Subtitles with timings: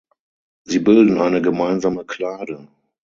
[0.63, 2.67] Sie bilden eine gemeinsame Klade.